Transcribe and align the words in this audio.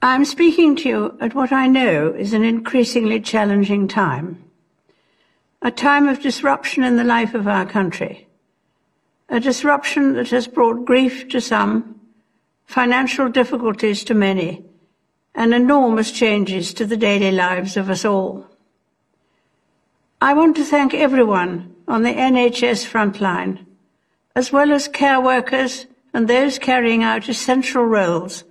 I'm 0.00 0.24
speaking 0.24 0.76
to 0.76 0.88
you 0.88 1.18
at 1.20 1.34
what 1.34 1.50
I 1.50 1.66
know 1.66 2.12
is 2.12 2.32
an 2.32 2.44
increasingly 2.44 3.20
challenging 3.20 3.88
time. 3.88 4.44
A 5.60 5.72
time 5.72 6.06
of 6.06 6.22
disruption 6.22 6.84
in 6.84 6.94
the 6.94 7.02
life 7.02 7.34
of 7.34 7.48
our 7.48 7.66
country. 7.66 8.28
A 9.28 9.40
disruption 9.40 10.14
that 10.14 10.28
has 10.28 10.46
brought 10.46 10.84
grief 10.84 11.28
to 11.30 11.40
some, 11.40 12.00
financial 12.64 13.28
difficulties 13.28 14.04
to 14.04 14.14
many, 14.14 14.64
and 15.34 15.52
enormous 15.52 16.12
changes 16.12 16.72
to 16.74 16.86
the 16.86 16.96
daily 16.96 17.32
lives 17.32 17.76
of 17.76 17.90
us 17.90 18.04
all. 18.04 18.46
I 20.20 20.32
want 20.32 20.54
to 20.58 20.64
thank 20.64 20.94
everyone 20.94 21.74
on 21.88 22.04
the 22.04 22.14
NHS 22.14 22.86
frontline, 22.86 23.66
as 24.36 24.52
well 24.52 24.70
as 24.70 24.86
care 24.86 25.20
workers 25.20 25.86
and 26.14 26.28
those 26.28 26.60
carrying 26.60 27.02
out 27.02 27.28
essential 27.28 27.82
roles 27.82 28.44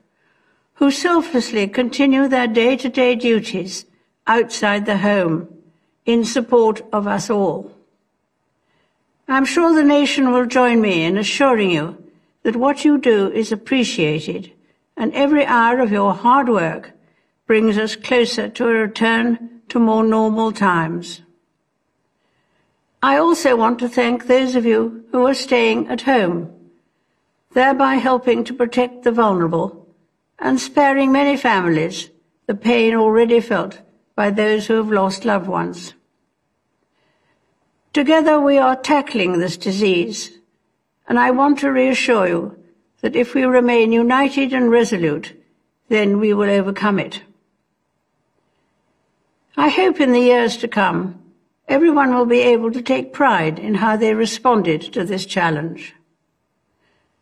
who 0.77 0.91
selflessly 0.91 1.67
continue 1.67 2.27
their 2.27 2.47
day-to-day 2.47 3.15
duties 3.15 3.85
outside 4.27 4.85
the 4.85 4.97
home 4.97 5.47
in 6.05 6.23
support 6.23 6.81
of 6.93 7.07
us 7.07 7.29
all. 7.29 7.71
I'm 9.27 9.45
sure 9.45 9.73
the 9.73 9.83
nation 9.83 10.31
will 10.31 10.45
join 10.45 10.79
me 10.79 11.03
in 11.03 11.17
assuring 11.17 11.71
you 11.71 11.97
that 12.43 12.55
what 12.55 12.85
you 12.85 12.97
do 12.99 13.31
is 13.31 13.51
appreciated 13.51 14.51
and 14.95 15.13
every 15.13 15.45
hour 15.45 15.79
of 15.79 15.91
your 15.91 16.13
hard 16.13 16.47
work 16.47 16.91
brings 17.47 17.77
us 17.77 17.95
closer 17.95 18.47
to 18.47 18.67
a 18.67 18.73
return 18.73 19.61
to 19.69 19.79
more 19.79 20.03
normal 20.03 20.51
times. 20.51 21.21
I 23.01 23.17
also 23.17 23.55
want 23.55 23.79
to 23.79 23.89
thank 23.89 24.27
those 24.27 24.55
of 24.55 24.65
you 24.65 25.05
who 25.11 25.25
are 25.25 25.33
staying 25.33 25.87
at 25.87 26.01
home, 26.01 26.53
thereby 27.53 27.95
helping 27.95 28.43
to 28.43 28.53
protect 28.53 29.03
the 29.03 29.11
vulnerable 29.11 29.86
and 30.39 30.59
sparing 30.59 31.11
many 31.11 31.37
families 31.37 32.09
the 32.45 32.55
pain 32.55 32.95
already 32.95 33.39
felt 33.41 33.81
by 34.15 34.29
those 34.29 34.67
who 34.67 34.75
have 34.75 34.91
lost 34.91 35.25
loved 35.25 35.47
ones. 35.47 35.93
Together 37.93 38.39
we 38.39 38.57
are 38.57 38.75
tackling 38.75 39.39
this 39.39 39.57
disease, 39.57 40.37
and 41.07 41.19
I 41.19 41.31
want 41.31 41.59
to 41.59 41.71
reassure 41.71 42.27
you 42.27 42.63
that 43.01 43.15
if 43.15 43.33
we 43.33 43.43
remain 43.43 43.91
united 43.91 44.53
and 44.53 44.71
resolute, 44.71 45.33
then 45.89 46.19
we 46.19 46.33
will 46.33 46.49
overcome 46.49 46.99
it. 46.99 47.21
I 49.55 49.69
hope 49.69 49.99
in 49.99 50.11
the 50.11 50.19
years 50.19 50.57
to 50.57 50.67
come, 50.67 51.21
everyone 51.67 52.13
will 52.13 52.25
be 52.25 52.41
able 52.41 52.71
to 52.71 52.81
take 52.81 53.13
pride 53.13 53.59
in 53.59 53.75
how 53.75 53.97
they 53.97 54.13
responded 54.13 54.81
to 54.93 55.03
this 55.03 55.25
challenge. 55.25 55.95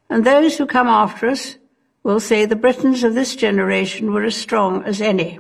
And 0.10 0.26
those 0.26 0.58
who 0.58 0.66
come 0.66 0.88
after 0.88 1.28
us 1.28 1.58
will 2.06 2.20
say 2.20 2.46
the 2.46 2.56
Britons 2.56 3.04
of 3.04 3.16
this 3.16 3.36
generation 3.36 4.14
were 4.14 4.24
as 4.24 4.36
strong 4.36 4.84
as 4.84 5.02
any. 5.02 5.40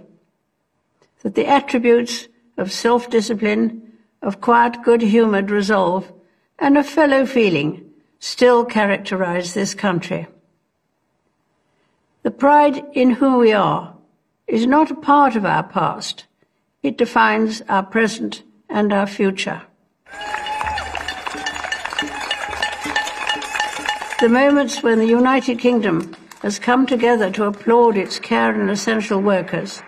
That 1.22 1.36
the 1.36 1.46
attributes 1.46 2.28
of 2.58 2.72
self-discipline, 2.72 3.94
of 4.24 4.42
quiet 4.42 4.82
good-humoured 4.84 5.52
resolve, 5.52 6.12
and 6.58 6.76
of 6.76 6.88
fellow 6.88 7.28
feeling 7.28 7.88
still 8.18 8.66
characterize 8.66 9.54
this 9.54 9.76
country. 9.76 10.26
The 12.24 12.32
pride 12.32 12.84
in 12.94 13.12
who 13.12 13.38
we 13.38 13.54
are 13.54 13.96
is 14.48 14.66
not 14.66 14.90
a 14.90 14.96
part 14.96 15.36
of 15.36 15.46
our 15.46 15.62
past. 15.62 16.26
It 16.82 16.98
defines 16.98 17.62
our 17.70 17.84
present 17.84 18.42
and 18.68 18.92
our 18.92 19.06
future. 19.06 19.62
The 24.20 24.30
moments 24.30 24.82
when 24.82 24.98
the 24.98 25.06
United 25.06 25.60
Kingdom 25.60 26.16
has 26.41 26.59
come 26.59 26.86
together 26.86 27.31
to 27.31 27.45
applaud 27.45 27.97
its 27.97 28.19
care 28.19 28.53
and 28.53 28.69
essential 28.69 29.22
workers 29.22 29.81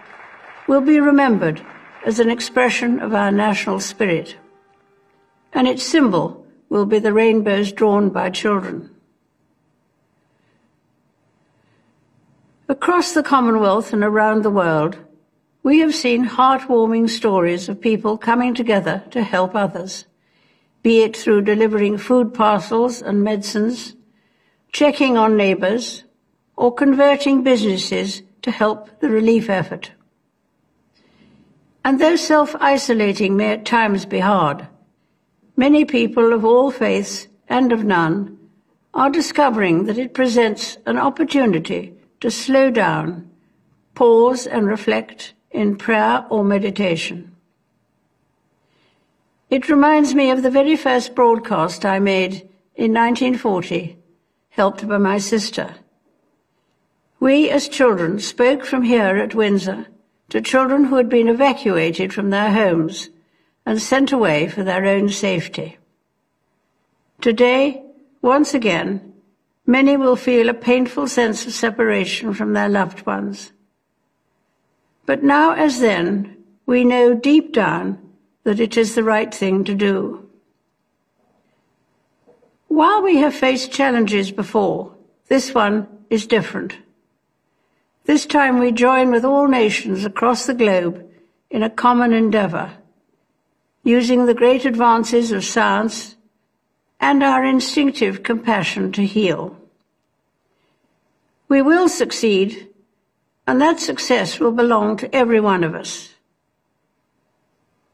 will 0.67 0.81
be 0.81 0.99
remembered 0.99 1.61
as 2.05 2.19
an 2.19 2.29
expression 2.29 2.99
of 2.99 3.13
our 3.13 3.31
national 3.31 3.79
spirit. 3.79 4.37
And 5.53 5.67
its 5.67 5.83
symbol 5.83 6.45
will 6.69 6.85
be 6.85 6.99
the 6.99 7.13
rainbows 7.13 7.71
drawn 7.71 8.09
by 8.09 8.29
children. 8.29 8.89
Across 12.69 13.13
the 13.13 13.23
Commonwealth 13.23 13.93
and 13.93 14.03
around 14.03 14.43
the 14.43 14.49
world, 14.49 14.97
we 15.63 15.79
have 15.79 15.95
seen 15.95 16.27
heartwarming 16.27 17.09
stories 17.09 17.69
of 17.69 17.81
people 17.81 18.17
coming 18.17 18.53
together 18.53 19.03
to 19.11 19.23
help 19.23 19.55
others, 19.55 20.05
be 20.83 21.01
it 21.01 21.15
through 21.15 21.41
delivering 21.41 21.97
food 21.97 22.33
parcels 22.33 23.01
and 23.01 23.23
medicines, 23.23 23.95
checking 24.71 25.17
on 25.17 25.37
neighbours, 25.37 26.03
or 26.57 26.73
converting 26.73 27.43
businesses 27.43 28.23
to 28.41 28.51
help 28.51 28.99
the 28.99 29.09
relief 29.09 29.49
effort. 29.49 29.91
And 31.85 32.01
though 32.01 32.17
self-isolating 32.17 33.37
may 33.37 33.53
at 33.53 33.65
times 33.65 34.05
be 34.05 34.19
hard, 34.19 34.67
many 35.55 35.85
people 35.85 36.33
of 36.33 36.43
all 36.43 36.71
faiths 36.71 37.27
and 37.47 37.71
of 37.71 37.85
none 37.85 38.37
are 38.93 39.09
discovering 39.09 39.85
that 39.85 39.97
it 39.97 40.13
presents 40.13 40.77
an 40.85 40.97
opportunity 40.97 41.93
to 42.19 42.31
slow 42.31 42.71
down, 42.71 43.29
pause 43.93 44.47
and 44.47 44.67
reflect 44.67 45.33
in 45.51 45.77
prayer 45.77 46.25
or 46.29 46.43
meditation. 46.43 47.35
It 49.49 49.69
reminds 49.69 50.13
me 50.13 50.31
of 50.31 50.43
the 50.43 50.49
very 50.49 50.75
first 50.75 51.15
broadcast 51.15 51.85
I 51.85 51.99
made 51.99 52.49
in 52.75 52.93
1940, 52.93 53.97
helped 54.49 54.87
by 54.87 54.97
my 54.97 55.19
sister. 55.19 55.75
We, 57.19 57.49
as 57.49 57.67
children, 57.67 58.19
spoke 58.19 58.63
from 58.65 58.83
here 58.83 59.17
at 59.17 59.33
Windsor 59.33 59.87
to 60.29 60.41
children 60.41 60.85
who 60.85 60.95
had 60.97 61.09
been 61.09 61.27
evacuated 61.27 62.13
from 62.13 62.29
their 62.29 62.51
homes 62.51 63.09
and 63.65 63.81
sent 63.81 64.11
away 64.11 64.47
for 64.47 64.63
their 64.63 64.85
own 64.85 65.09
safety. 65.09 65.77
Today, 67.19 67.83
once 68.21 68.53
again, 68.53 69.13
many 69.65 69.97
will 69.97 70.15
feel 70.15 70.49
a 70.49 70.53
painful 70.53 71.07
sense 71.07 71.45
of 71.45 71.53
separation 71.53 72.33
from 72.33 72.53
their 72.53 72.69
loved 72.69 73.05
ones. 73.05 73.51
But 75.05 75.23
now 75.23 75.51
as 75.53 75.79
then, 75.79 76.37
we 76.65 76.83
know 76.83 77.15
deep 77.15 77.53
down 77.53 77.97
that 78.43 78.59
it 78.59 78.77
is 78.77 78.93
the 78.93 79.03
right 79.03 79.33
thing 79.33 79.63
to 79.63 79.73
do. 79.73 80.29
While 82.67 83.01
we 83.01 83.17
have 83.17 83.33
faced 83.33 83.71
challenges 83.71 84.31
before, 84.31 84.93
this 85.29 85.53
one 85.53 85.87
is 86.09 86.27
different. 86.27 86.77
This 88.07 88.25
time 88.25 88.59
we 88.59 88.71
join 88.71 89.11
with 89.11 89.25
all 89.25 89.49
nations 89.49 90.05
across 90.05 90.45
the 90.45 90.53
globe 90.53 91.05
in 91.49 91.61
a 91.61 91.69
common 91.69 92.13
endeavour, 92.13 92.71
using 93.83 94.25
the 94.25 94.33
great 94.33 94.63
advances 94.63 95.33
of 95.33 95.43
science 95.43 96.15
and 97.01 97.21
our 97.21 97.43
instinctive 97.43 98.23
compassion 98.23 98.93
to 98.93 99.05
heal. 99.05 99.57
We 101.49 101.61
will 101.61 101.89
succeed, 101.89 102.69
and 103.45 103.59
that 103.59 103.81
success 103.81 104.39
will 104.39 104.53
belong 104.53 104.95
to 104.97 105.13
every 105.13 105.41
one 105.41 105.65
of 105.65 105.75
us. 105.75 106.13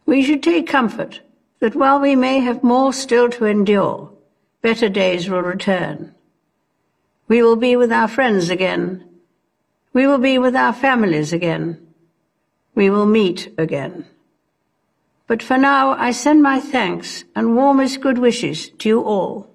We 0.06 0.22
should 0.22 0.44
take 0.44 0.68
comfort 0.68 1.22
that 1.60 1.76
while 1.76 2.00
we 2.00 2.16
may 2.16 2.40
have 2.40 2.64
more 2.64 2.94
still 2.94 3.32
to 3.32 3.46
endure, 3.46 4.12
better 4.62 4.90
days 4.90 5.28
will 5.28 5.42
return. 5.42 6.14
We 7.28 7.42
will 7.42 7.56
be 7.56 7.76
with 7.76 7.92
our 7.92 8.08
friends 8.08 8.52
again 8.52 9.10
we 9.94 10.08
will 10.08 10.18
be 10.18 10.38
with 10.38 10.56
our 10.56 10.74
families 10.74 11.32
again. 11.32 11.80
We 12.76 12.90
will 12.90 13.06
meet 13.06 13.54
again. 13.58 14.06
But 15.28 15.42
for 15.42 15.58
now, 15.58 15.92
I 15.92 16.12
send 16.12 16.44
my 16.44 16.60
thanks 16.60 17.24
and 17.36 17.56
warmest 17.56 18.02
good 18.02 18.18
wishes 18.18 18.70
to 18.80 18.90
you 18.90 19.04
all. 19.04 19.53